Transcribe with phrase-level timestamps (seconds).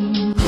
[0.00, 0.39] Mm-hmm.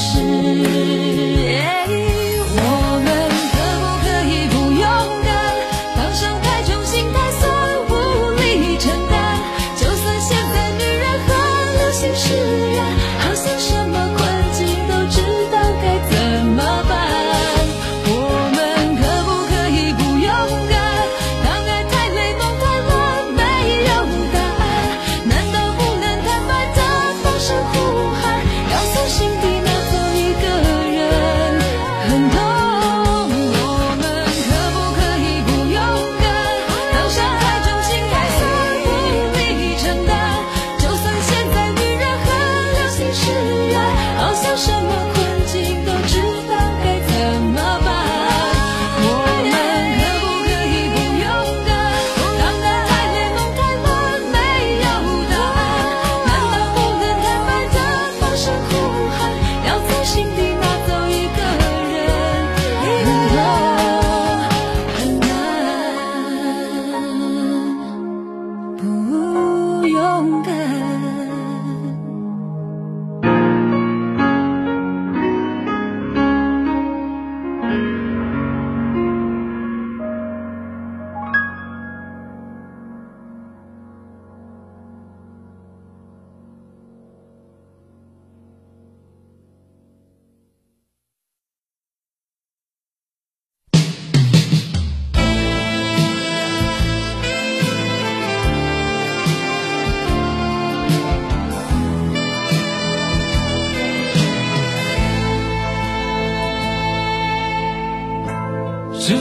[0.00, 0.99] 是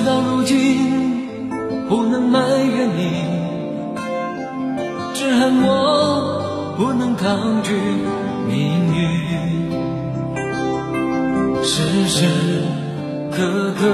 [0.10, 1.30] 到如今，
[1.88, 3.24] 不能埋怨你，
[5.14, 7.74] 只恨我不能抗拒
[8.48, 8.98] 命运。
[11.64, 12.26] 时时
[13.32, 13.86] 刻刻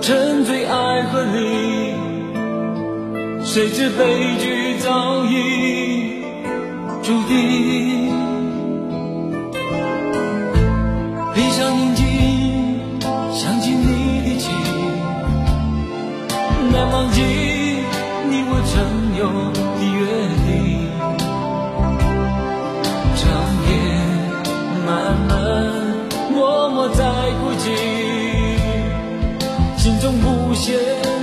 [0.00, 1.92] 沉醉爱河里，
[3.44, 6.22] 谁知悲剧早已
[7.02, 8.10] 注定。
[11.34, 12.05] 闭上眼睛。
[26.96, 27.04] 在
[27.42, 27.76] 孤寂，
[29.76, 31.15] 心中无限。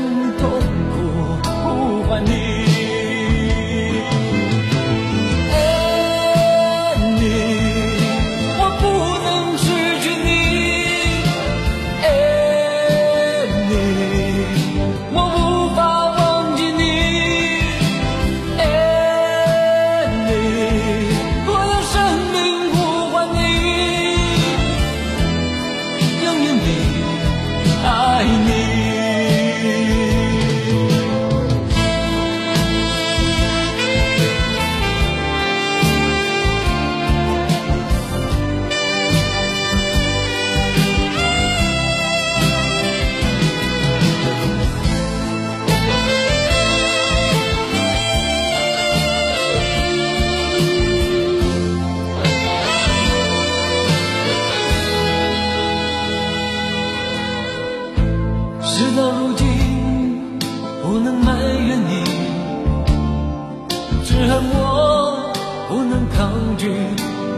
[64.27, 65.33] 恨我
[65.67, 66.67] 不能抗拒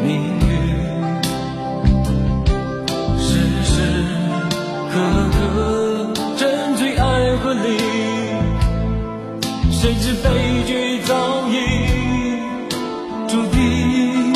[0.04, 0.48] 命运
[3.18, 3.28] 时
[3.64, 3.74] 时
[4.92, 4.94] 刻
[5.32, 7.68] 刻沉醉爱河里
[9.72, 11.54] 谁知悲剧早已
[13.28, 14.34] 注定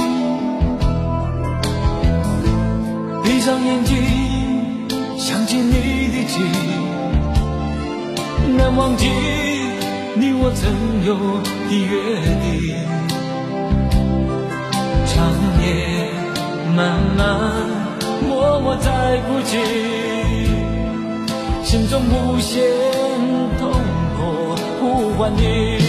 [3.24, 3.96] 闭上眼睛
[5.18, 5.74] 想起你
[6.16, 6.46] 的情
[8.58, 9.49] 难忘记。
[10.54, 11.92] 曾有的约
[12.42, 12.76] 定。
[15.06, 15.16] 长
[15.62, 15.66] 夜
[16.76, 16.78] 漫
[17.18, 17.20] 漫，
[18.28, 19.58] 默默在哭泣，
[21.64, 22.64] 心中无限
[23.60, 23.72] 痛。
[24.80, 25.89] 呼唤你。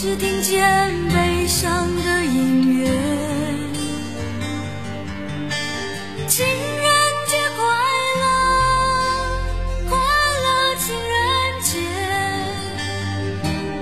[0.00, 2.88] 只听见悲伤的音乐。
[6.26, 6.88] 情人
[7.28, 7.62] 节快
[8.16, 8.24] 乐，
[9.90, 11.20] 快乐情人
[11.60, 11.76] 节，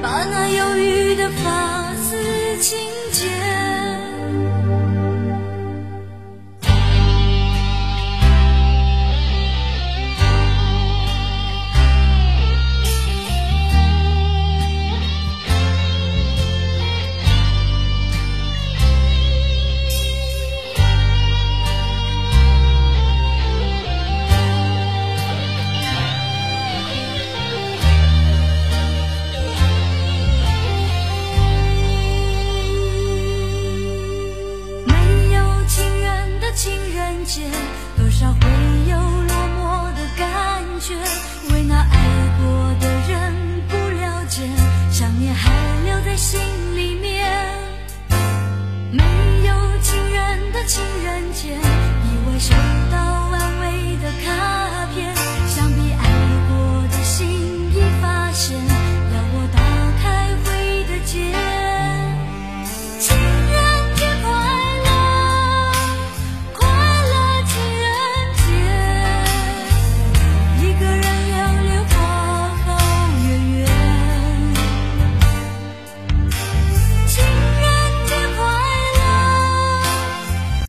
[0.03, 2.77] 把那忧郁的发丝轻